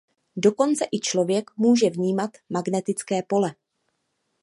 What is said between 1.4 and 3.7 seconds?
může vnímat magnetické pole.